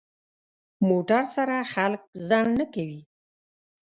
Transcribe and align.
موټر 0.89 1.23
سره 1.35 1.55
خلک 1.73 2.01
ځنډ 2.27 2.51
نه 2.59 2.65
کوي. 2.73 3.01